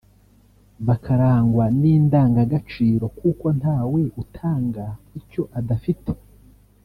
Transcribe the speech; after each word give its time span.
bakarangwa 0.87 1.65
n’indangagaciro 1.79 3.05
kuko 3.19 3.45
ntawe 3.59 4.01
utanga 4.23 4.85
icyo 5.19 5.43
adafite 5.59 6.11